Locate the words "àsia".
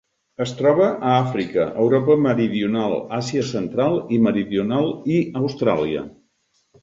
3.19-3.45